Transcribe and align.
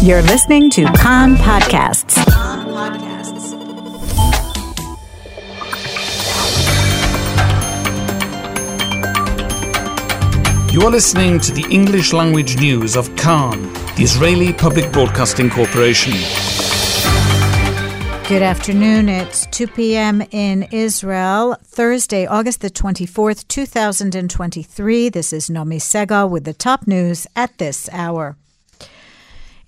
You're 0.00 0.22
listening 0.22 0.70
to 0.70 0.84
Kan 0.92 1.34
Podcasts. 1.34 2.16
You 10.72 10.82
are 10.82 10.90
listening 10.90 11.40
to 11.40 11.52
the 11.52 11.66
English 11.68 12.12
language 12.12 12.56
news 12.60 12.96
of 12.96 13.14
Kan, 13.16 13.60
the 13.96 14.04
Israeli 14.04 14.52
Public 14.52 14.92
Broadcasting 14.92 15.50
Corporation. 15.50 16.12
Good 18.28 18.42
afternoon. 18.42 19.08
It's 19.08 19.46
2 19.46 19.66
p.m. 19.66 20.22
in 20.30 20.68
Israel, 20.70 21.56
Thursday, 21.64 22.24
August 22.24 22.60
the 22.60 22.70
24th, 22.70 23.48
2023. 23.48 25.08
This 25.08 25.32
is 25.32 25.50
Nomi 25.50 25.80
Segal 25.80 26.30
with 26.30 26.44
the 26.44 26.54
top 26.54 26.86
news 26.86 27.26
at 27.34 27.58
this 27.58 27.88
hour. 27.92 28.36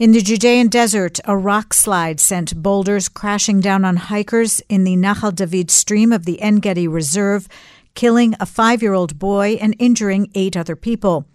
In 0.00 0.12
the 0.12 0.22
Judean 0.22 0.68
desert, 0.68 1.20
a 1.26 1.36
rock 1.36 1.74
slide 1.74 2.20
sent 2.20 2.62
boulders 2.62 3.06
crashing 3.06 3.60
down 3.60 3.84
on 3.84 3.96
hikers 3.96 4.62
in 4.66 4.84
the 4.84 4.96
Nahal 4.96 5.30
David 5.30 5.70
stream 5.70 6.10
of 6.10 6.24
the 6.24 6.40
En 6.40 6.56
Gedi 6.56 6.88
Reserve, 6.88 7.46
killing 7.94 8.34
a 8.40 8.46
five 8.46 8.80
year 8.80 8.94
old 8.94 9.18
boy 9.18 9.58
and 9.60 9.76
injuring 9.78 10.30
eight 10.34 10.56
other 10.56 10.74
people. 10.74 11.26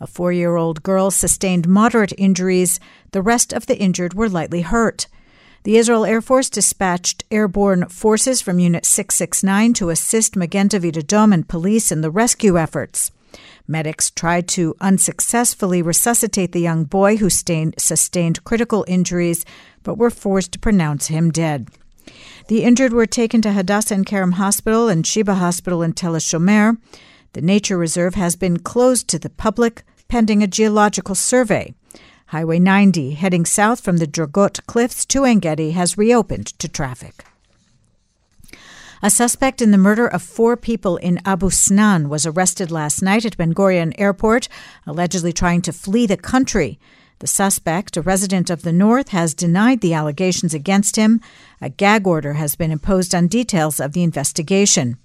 A 0.00 0.06
four 0.06 0.30
year 0.30 0.54
old 0.54 0.84
girl 0.84 1.10
sustained 1.10 1.66
moderate 1.66 2.12
injuries. 2.16 2.78
The 3.10 3.22
rest 3.22 3.52
of 3.52 3.66
the 3.66 3.76
injured 3.76 4.14
were 4.14 4.28
lightly 4.28 4.60
hurt. 4.60 5.08
The 5.64 5.76
Israel 5.76 6.04
Air 6.04 6.20
Force 6.20 6.48
dispatched 6.48 7.24
airborne 7.28 7.88
forces 7.88 8.40
from 8.40 8.60
Unit 8.60 8.86
669 8.86 9.72
to 9.74 9.90
assist 9.90 10.36
Magen 10.36 10.68
David 10.68 10.94
Adom 10.94 11.34
and 11.34 11.48
police 11.48 11.90
in 11.90 12.02
the 12.02 12.10
rescue 12.10 12.56
efforts. 12.56 13.10
Medics 13.66 14.10
tried 14.10 14.48
to 14.48 14.74
unsuccessfully 14.80 15.82
resuscitate 15.82 16.52
the 16.52 16.60
young 16.60 16.84
boy 16.84 17.16
who 17.16 17.30
sustained 17.30 18.44
critical 18.44 18.84
injuries 18.88 19.44
but 19.82 19.98
were 19.98 20.10
forced 20.10 20.52
to 20.52 20.58
pronounce 20.58 21.06
him 21.08 21.30
dead. 21.30 21.68
The 22.48 22.64
injured 22.64 22.92
were 22.92 23.06
taken 23.06 23.40
to 23.42 23.52
Hadassah 23.52 23.94
Ein 23.94 24.04
Kerem 24.04 24.34
Hospital 24.34 24.88
and 24.88 25.06
Sheba 25.06 25.34
Hospital 25.34 25.82
in 25.82 25.92
Tel 25.92 26.14
Shomer. 26.14 26.78
The 27.32 27.42
nature 27.42 27.78
reserve 27.78 28.14
has 28.14 28.36
been 28.36 28.58
closed 28.58 29.08
to 29.08 29.18
the 29.18 29.30
public 29.30 29.84
pending 30.08 30.42
a 30.42 30.46
geological 30.46 31.14
survey. 31.14 31.74
Highway 32.26 32.58
90, 32.58 33.12
heading 33.12 33.44
south 33.44 33.80
from 33.80 33.98
the 33.98 34.06
Dragot 34.06 34.66
Cliffs 34.66 35.06
to 35.06 35.24
En 35.24 35.38
Gedi, 35.38 35.72
has 35.72 35.98
reopened 35.98 36.46
to 36.58 36.68
traffic. 36.68 37.24
A 39.04 39.10
suspect 39.10 39.60
in 39.60 39.72
the 39.72 39.78
murder 39.78 40.06
of 40.06 40.22
four 40.22 40.56
people 40.56 40.96
in 40.96 41.18
Abu 41.24 41.48
Snan 41.48 42.06
was 42.06 42.24
arrested 42.24 42.70
last 42.70 43.02
night 43.02 43.24
at 43.24 43.36
Ben 43.36 43.52
Gurion 43.52 43.92
Airport, 43.98 44.46
allegedly 44.86 45.32
trying 45.32 45.60
to 45.62 45.72
flee 45.72 46.06
the 46.06 46.16
country. 46.16 46.78
The 47.18 47.26
suspect, 47.26 47.96
a 47.96 48.00
resident 48.00 48.48
of 48.48 48.62
the 48.62 48.72
north, 48.72 49.08
has 49.08 49.34
denied 49.34 49.80
the 49.80 49.92
allegations 49.92 50.54
against 50.54 50.94
him. 50.94 51.20
A 51.60 51.68
gag 51.68 52.06
order 52.06 52.34
has 52.34 52.54
been 52.54 52.70
imposed 52.70 53.12
on 53.12 53.26
details 53.26 53.80
of 53.80 53.92
the 53.92 54.04
investigation. 54.04 54.98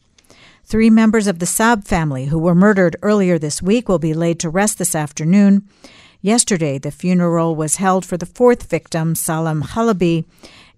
Three 0.64 0.92
members 0.92 1.26
of 1.26 1.39
the 1.39 1.48
Saab 1.48 1.88
family 1.88 2.26
who 2.26 2.38
were 2.38 2.54
murdered 2.54 2.98
earlier 3.02 3.39
this 3.39 3.64
week 3.64 3.89
will 3.89 3.98
be 3.98 4.14
laid 4.14 4.39
to 4.42 4.50
rest 4.50 4.78
this 4.78 4.94
afternoon. 4.94 5.67
Yesterday, 6.22 6.78
the 6.78 6.92
funeral 6.92 7.56
was 7.56 7.78
held 7.78 8.06
for 8.06 8.17
the 8.17 8.28
fourth 8.28 8.70
victim, 8.70 9.16
Salam 9.16 9.64
Halabi, 9.64 10.26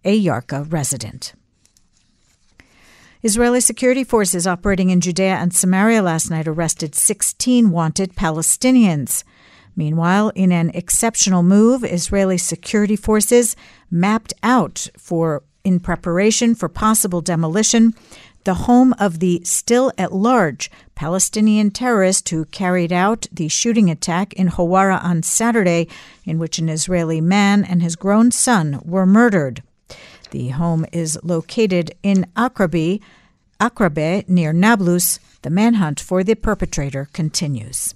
a 0.05 0.17
Yarka 0.17 0.71
resident. 0.71 1.33
Israeli 3.21 3.59
security 3.59 4.05
forces 4.05 4.47
operating 4.47 4.91
in 4.91 5.01
Judea 5.01 5.35
and 5.35 5.53
Samaria 5.53 6.01
last 6.01 6.29
night 6.29 6.47
arrested 6.47 6.95
16 6.95 7.69
wanted 7.69 8.15
Palestinians. 8.15 9.25
Meanwhile, 9.75 10.29
in 10.35 10.53
an 10.53 10.69
exceptional 10.69 11.43
move, 11.43 11.83
Israeli 11.83 12.37
security 12.37 12.95
forces 12.95 13.57
mapped 13.91 14.33
out 14.41 14.87
for 14.97 15.43
in 15.65 15.81
preparation 15.81 16.55
for 16.55 16.69
possible 16.69 17.19
demolition 17.19 17.93
the 18.45 18.53
home 18.53 18.93
of 18.97 19.19
the 19.19 19.41
still 19.43 19.91
at 19.97 20.13
large 20.13 20.71
Palestinian 20.95 21.71
terrorist 21.71 22.29
who 22.29 22.45
carried 22.45 22.93
out 22.93 23.27
the 23.33 23.49
shooting 23.49 23.89
attack 23.89 24.31
in 24.33 24.47
Huwara 24.47 25.03
on 25.03 25.23
Saturday, 25.23 25.89
in 26.23 26.39
which 26.39 26.57
an 26.57 26.69
Israeli 26.69 27.19
man 27.19 27.65
and 27.65 27.83
his 27.83 27.97
grown 27.97 28.31
son 28.31 28.79
were 28.85 29.05
murdered. 29.05 29.61
The 30.31 30.49
home 30.49 30.85
is 30.91 31.19
located 31.23 31.95
in 32.03 32.27
Akrabi, 32.35 33.01
Akrabe 33.59 34.27
near 34.29 34.53
Nablus. 34.53 35.19
The 35.41 35.49
manhunt 35.49 35.99
for 35.99 36.23
the 36.23 36.35
perpetrator 36.35 37.09
continues. 37.13 37.95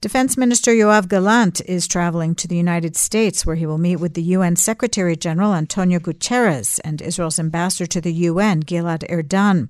Defense 0.00 0.36
Minister 0.36 0.70
Yoav 0.70 1.08
Gallant 1.08 1.60
is 1.62 1.88
traveling 1.88 2.36
to 2.36 2.46
the 2.46 2.56
United 2.56 2.96
States, 2.96 3.44
where 3.44 3.56
he 3.56 3.66
will 3.66 3.78
meet 3.78 3.96
with 3.96 4.14
the 4.14 4.22
UN 4.22 4.54
Secretary 4.54 5.16
General 5.16 5.54
Antonio 5.54 5.98
Guterres 5.98 6.78
and 6.84 7.02
Israel's 7.02 7.40
ambassador 7.40 7.86
to 7.86 8.00
the 8.00 8.12
UN, 8.12 8.62
Gilad 8.62 9.08
Erdan. 9.10 9.68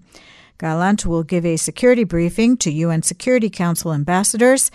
Gallant 0.59 1.07
will 1.07 1.23
give 1.23 1.47
a 1.47 1.57
security 1.57 2.05
briefing 2.05 2.59
to 2.59 2.71
UN 2.71 3.03
Security 3.03 3.49
Council 3.49 3.95
ambassadors, 3.95 4.71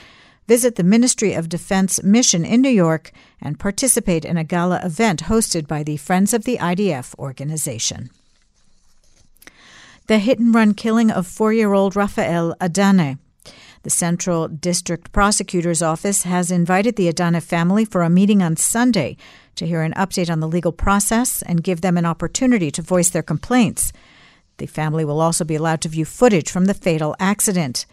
visit 0.48 0.76
the 0.76 0.84
Ministry 0.84 1.34
of 1.34 1.50
Defense 1.50 2.02
mission 2.04 2.46
in 2.46 2.62
New 2.62 2.70
York, 2.70 3.12
and 3.42 3.60
participate 3.60 4.26
in 4.26 4.38
a 4.38 4.44
gala 4.44 4.80
event 4.84 5.24
hosted 5.24 5.68
by 5.68 5.84
the 5.84 5.98
Friends 5.98 6.34
of 6.34 6.44
the 6.44 6.58
IDF 6.58 7.18
organization. 7.20 8.10
The 10.08 10.20
hit 10.20 10.40
and 10.40 10.54
run 10.54 10.74
killing 10.74 11.12
of 11.12 11.28
four 11.28 11.54
year 11.54 11.74
old 11.74 11.96
Rafael 11.96 12.56
Adana 12.60 13.18
the 13.84 13.90
Central 13.90 14.48
District 14.48 15.12
Prosecutor's 15.12 15.82
Office 15.82 16.24
has 16.24 16.52
invited 16.52 16.96
the 16.96 17.10
Adana 17.10 17.42
family 17.42 17.84
for 17.84 18.02
a 18.02 18.10
meeting 18.10 18.42
on 18.42 18.56
Sunday 18.56 19.18
to 19.56 19.68
hear 19.68 19.82
an 19.82 19.94
update 19.94 20.32
on 20.32 20.40
the 20.40 20.48
legal 20.48 20.72
process 20.72 21.42
and 21.42 21.64
give 21.64 21.82
them 21.82 21.98
an 21.98 22.06
opportunity 22.06 22.72
to 22.72 22.82
voice 22.82 23.10
their 23.10 23.22
complaints. 23.22 23.92
The 24.58 24.68
family 24.68 25.04
will 25.04 25.20
also 25.20 25.44
be 25.44 25.56
allowed 25.56 25.82
to 25.82 25.90
view 25.90 26.06
footage 26.06 26.50
from 26.50 26.66
the 26.66 26.74
fatal 26.74 27.14
accident. 27.20 27.86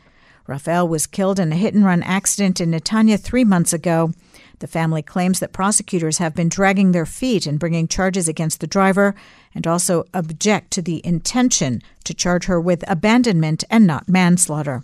Rafael 0.47 0.89
was 0.89 1.06
killed 1.06 1.39
in 1.39 1.53
a 1.53 1.56
hit 1.56 1.75
and 1.75 1.84
run 1.84 2.03
accident 2.03 2.61
in 2.61 2.71
Netanya 2.71 3.19
three 3.19 3.45
months 3.45 3.73
ago. 3.73 4.12
The 4.61 4.67
family 4.67 5.03
claims 5.03 5.41
that 5.41 5.53
prosecutors 5.53 6.19
have 6.19 6.34
been 6.34 6.49
dragging 6.49 6.93
their 6.93 7.06
feet 7.06 7.47
in 7.47 7.56
bringing 7.56 7.89
charges 7.89 8.28
against 8.28 8.61
the 8.61 8.67
driver 8.67 9.15
and 9.55 9.67
also 9.67 10.05
object 10.12 10.71
to 10.73 10.83
the 10.83 11.00
intention 11.05 11.83
to 12.05 12.15
charge 12.15 12.45
her 12.45 12.61
with 12.61 12.84
abandonment 12.89 13.65
and 13.71 13.87
not 13.87 14.09
manslaughter. 14.09 14.83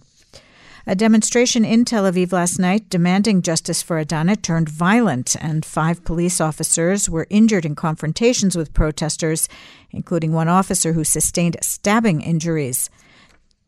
A 0.88 0.94
demonstration 0.94 1.64
in 1.64 1.84
Tel 1.84 2.04
Aviv 2.04 2.30
last 2.30 2.60
night 2.60 2.88
demanding 2.88 3.42
justice 3.42 3.82
for 3.82 3.98
Adana 3.98 4.36
turned 4.36 4.68
violent, 4.68 5.34
and 5.40 5.64
five 5.64 6.04
police 6.04 6.40
officers 6.40 7.10
were 7.10 7.26
injured 7.28 7.64
in 7.64 7.74
confrontations 7.74 8.56
with 8.56 8.72
protesters, 8.72 9.48
including 9.90 10.32
one 10.32 10.46
officer 10.46 10.92
who 10.92 11.02
sustained 11.02 11.56
stabbing 11.60 12.20
injuries. 12.20 12.88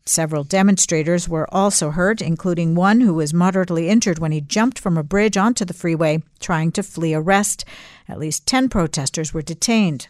Several 0.09 0.43
demonstrators 0.43 1.29
were 1.29 1.53
also 1.55 1.91
hurt, 1.91 2.23
including 2.23 2.75
one 2.75 3.03
who 3.03 3.13
was 3.13 3.35
moderately 3.35 3.91
injured 3.91 4.19
when 4.19 4.33
he 4.33 4.41
jumped 4.41 4.79
from 4.79 4.97
a 4.97 5.03
bridge 5.03 5.37
onto 5.37 5.67
the 5.67 5.75
freeway 5.75 6.23
trying 6.41 6.73
to 6.73 6.83
flee 6.83 7.13
arrest. 7.15 7.67
At 8.09 8.19
least 8.19 8.47
10 8.47 8.71
protesters 8.71 9.35
were 9.35 9.43
detained. 9.43 10.09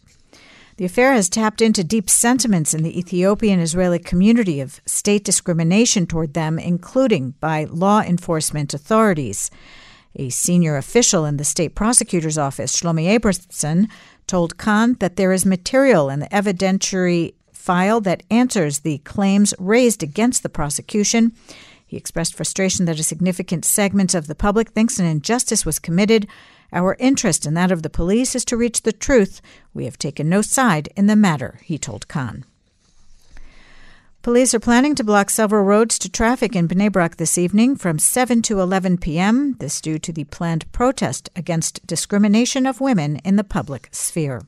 The 0.77 0.85
affair 0.85 1.15
has 1.15 1.29
tapped 1.29 1.61
into 1.61 1.83
deep 1.83 2.09
sentiments 2.09 2.73
in 2.73 2.85
the 2.85 2.97
Ethiopian 2.97 3.59
Israeli 3.59 3.99
community 3.99 4.61
of 4.61 4.81
state 4.87 5.25
discrimination 5.25 6.07
toward 6.07 6.35
them, 6.35 6.61
including 6.61 7.35
by 7.41 7.65
law 7.65 8.01
enforcement 8.01 8.73
authorities. 8.73 9.51
A 10.15 10.29
senior 10.29 10.77
official 10.77 11.25
in 11.25 11.39
the 11.39 11.45
state 11.45 11.75
prosecutor's 11.75 12.39
office, 12.39 12.81
Shlomi 12.81 13.19
Abramson, 13.19 13.89
told 14.29 14.59
Kan 14.59 14.95
that 15.01 15.17
there 15.17 15.33
is 15.33 15.45
material 15.45 16.09
in 16.09 16.21
the 16.21 16.29
evidentiary 16.29 17.35
file 17.69 18.01
that 18.01 18.23
answers 18.31 18.79
the 18.79 18.97
claims 19.05 19.53
raised 19.59 20.03
against 20.03 20.43
the 20.43 20.49
prosecution. 20.49 21.33
He 21.87 21.99
expressed 21.99 22.35
frustration 22.35 22.87
that 22.87 22.99
a 22.99 23.03
significant 23.03 23.67
segment 23.67 24.15
of 24.15 24.27
the 24.27 24.35
public 24.35 24.71
thinks 24.71 24.99
an 24.99 25.05
injustice 25.05 25.67
was 25.67 25.79
committed 25.79 26.27
our 26.73 26.97
interest 26.99 27.45
and 27.45 27.55
that 27.59 27.71
of 27.71 27.83
the 27.83 27.91
police 27.91 28.35
is 28.35 28.47
to 28.47 28.57
reach 28.57 28.81
the 28.81 28.93
truth. 28.93 29.43
We 29.75 29.85
have 29.85 29.99
taken 29.99 30.31
no 30.31 30.41
side 30.41 30.89
in 30.97 31.09
the 31.09 31.15
matter, 31.17 31.61
he 31.63 31.77
told 31.77 32.09
Kan. 32.09 32.47
Police 34.23 34.55
are 34.55 34.61
planning 34.61 34.95
to 34.95 35.05
block 35.05 35.29
several 35.29 35.63
roads 35.63 35.99
to 35.99 36.11
traffic 36.11 36.57
in 36.57 36.69
Bnei 36.69 36.91
Brak 36.91 37.17
this 37.17 37.37
evening 37.37 37.77
from 37.77 37.99
7 37.99 38.41
to 38.43 38.61
11 38.61 38.97
p.m. 38.97 39.57
This 39.61 39.83
due 39.83 39.99
to 39.99 40.13
the 40.13 40.25
planned 40.25 40.73
protest 40.73 41.29
against 41.37 41.87
discrimination 41.87 42.65
of 42.65 42.81
women 42.81 43.17
in 43.27 43.37
the 43.37 43.45
public 43.45 43.91
sphere. 43.93 44.41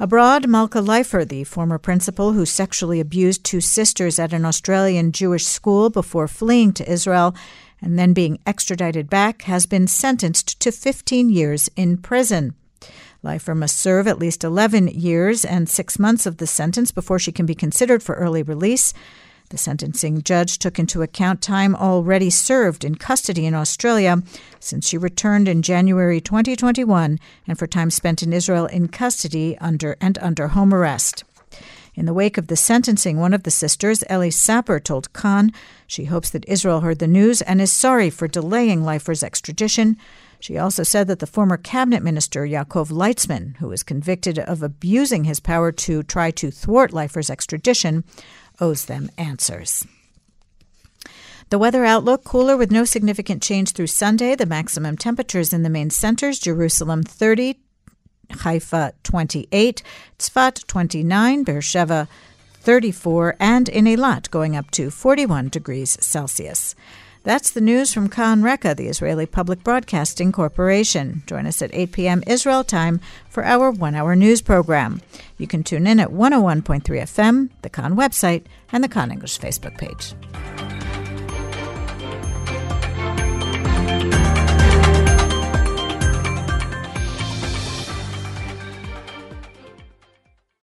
Abroad, 0.00 0.46
Malka 0.46 0.78
Leifer, 0.78 1.26
the 1.26 1.42
former 1.42 1.76
principal 1.76 2.32
who 2.32 2.46
sexually 2.46 3.00
abused 3.00 3.42
two 3.42 3.60
sisters 3.60 4.20
at 4.20 4.32
an 4.32 4.44
Australian 4.44 5.10
Jewish 5.10 5.44
school 5.44 5.90
before 5.90 6.28
fleeing 6.28 6.72
to 6.74 6.88
Israel, 6.88 7.34
and 7.82 7.98
then 7.98 8.12
being 8.12 8.38
extradited 8.46 9.10
back, 9.10 9.42
has 9.42 9.66
been 9.66 9.88
sentenced 9.88 10.60
to 10.60 10.70
15 10.70 11.30
years 11.30 11.68
in 11.74 11.96
prison. 11.96 12.54
Leifer 13.24 13.56
must 13.56 13.76
serve 13.76 14.06
at 14.06 14.20
least 14.20 14.44
11 14.44 14.86
years 14.86 15.44
and 15.44 15.68
six 15.68 15.98
months 15.98 16.26
of 16.26 16.36
the 16.36 16.46
sentence 16.46 16.92
before 16.92 17.18
she 17.18 17.32
can 17.32 17.44
be 17.44 17.56
considered 17.56 18.00
for 18.00 18.14
early 18.14 18.44
release. 18.44 18.94
The 19.50 19.56
sentencing 19.58 20.22
judge 20.22 20.58
took 20.58 20.78
into 20.78 21.00
account 21.00 21.40
time 21.40 21.74
already 21.74 22.28
served 22.28 22.84
in 22.84 22.96
custody 22.96 23.46
in 23.46 23.54
Australia 23.54 24.22
since 24.60 24.86
she 24.86 24.98
returned 24.98 25.48
in 25.48 25.62
January 25.62 26.20
2021 26.20 27.18
and 27.46 27.58
for 27.58 27.66
time 27.66 27.90
spent 27.90 28.22
in 28.22 28.34
Israel 28.34 28.66
in 28.66 28.88
custody 28.88 29.56
under 29.58 29.96
and 30.02 30.18
under 30.18 30.48
home 30.48 30.74
arrest. 30.74 31.24
In 31.94 32.04
the 32.04 32.14
wake 32.14 32.36
of 32.36 32.46
the 32.46 32.56
sentencing, 32.56 33.18
one 33.18 33.32
of 33.34 33.42
the 33.42 33.50
sisters, 33.50 34.04
Elly 34.08 34.30
Sapper, 34.30 34.78
told 34.78 35.12
Kan 35.12 35.50
she 35.86 36.04
hopes 36.04 36.30
that 36.30 36.48
Israel 36.48 36.82
heard 36.82 36.98
the 36.98 37.08
news 37.08 37.40
and 37.42 37.60
is 37.60 37.72
sorry 37.72 38.10
for 38.10 38.28
delaying 38.28 38.84
Leifer's 38.84 39.22
extradition. 39.22 39.96
She 40.38 40.58
also 40.58 40.84
said 40.84 41.08
that 41.08 41.18
the 41.18 41.26
former 41.26 41.56
cabinet 41.56 42.04
minister, 42.04 42.46
Yaakov 42.46 42.92
Litzman, 42.92 43.56
who 43.56 43.66
was 43.66 43.82
convicted 43.82 44.38
of 44.38 44.62
abusing 44.62 45.24
his 45.24 45.40
power 45.40 45.72
to 45.72 46.04
try 46.04 46.30
to 46.32 46.52
thwart 46.52 46.92
Leifer's 46.92 47.30
extradition, 47.30 48.04
owes 48.60 48.86
them 48.86 49.10
answers. 49.16 49.86
The 51.50 51.58
weather 51.58 51.84
outlook 51.84 52.24
cooler 52.24 52.56
with 52.58 52.70
no 52.70 52.84
significant 52.84 53.42
change 53.42 53.72
through 53.72 53.86
Sunday. 53.86 54.34
The 54.34 54.44
maximum 54.44 54.96
temperatures 54.98 55.52
in 55.52 55.62
the 55.62 55.70
main 55.70 55.88
centers 55.88 56.38
Jerusalem 56.38 57.02
30, 57.02 57.58
Haifa 58.30 58.92
28, 59.02 59.82
Tzfat 60.18 60.66
29, 60.66 61.44
Beersheba 61.44 62.06
34, 62.60 63.36
and 63.40 63.68
in 63.70 63.86
Eilat 63.86 64.30
going 64.30 64.54
up 64.54 64.70
to 64.72 64.90
41 64.90 65.48
degrees 65.48 65.96
Celsius. 66.04 66.74
That's 67.24 67.50
the 67.50 67.60
news 67.60 67.92
from 67.92 68.08
Kan 68.08 68.42
Reka, 68.42 68.74
the 68.74 68.88
Israeli 68.88 69.26
Public 69.26 69.62
Broadcasting 69.62 70.32
Corporation. 70.32 71.22
Join 71.26 71.46
us 71.46 71.60
at 71.60 71.74
8 71.74 71.92
p.m. 71.92 72.22
Israel 72.26 72.64
time 72.64 73.00
for 73.28 73.44
our 73.44 73.70
one 73.70 73.94
hour 73.94 74.16
news 74.16 74.40
program. 74.40 75.00
You 75.36 75.46
can 75.46 75.62
tune 75.62 75.86
in 75.86 76.00
at 76.00 76.10
101.3 76.10 76.82
FM, 76.82 77.50
the 77.62 77.70
Kan 77.70 77.96
website, 77.96 78.44
and 78.72 78.82
the 78.82 78.88
Kan 78.88 79.10
English 79.10 79.38
Facebook 79.38 79.76
page. 79.76 80.14